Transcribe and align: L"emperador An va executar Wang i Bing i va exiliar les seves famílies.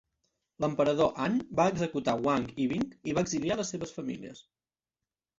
L"emperador 0.61 1.09
An 1.25 1.35
va 1.59 1.65
executar 1.73 2.15
Wang 2.27 2.47
i 2.63 2.65
Bing 2.71 2.87
i 3.11 3.15
va 3.17 3.25
exiliar 3.27 3.59
les 3.59 3.69
seves 3.75 3.93
famílies. 3.99 4.41